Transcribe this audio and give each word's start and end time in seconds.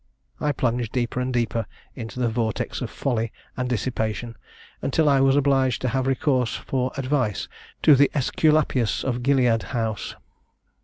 I 0.39 0.51
plunged 0.51 0.93
deeper 0.93 1.19
and 1.19 1.31
deeper 1.31 1.67
into 1.93 2.19
the 2.19 2.27
vortex 2.27 2.81
of 2.81 2.89
folly 2.89 3.31
and 3.55 3.69
dissipation, 3.69 4.35
until 4.81 5.07
I 5.07 5.19
was 5.21 5.35
obliged 5.35 5.79
to 5.83 5.89
have 5.89 6.07
recourse 6.07 6.55
for 6.55 6.91
advice 6.97 7.47
to 7.83 7.93
the 7.93 8.09
Ãsculapius 8.15 9.03
of 9.03 9.21
Gilead 9.21 9.61
House. 9.77 10.15